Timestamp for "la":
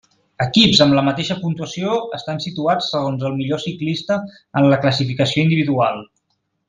0.99-1.03, 4.73-4.81